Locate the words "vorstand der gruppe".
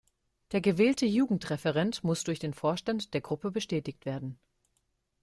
2.55-3.51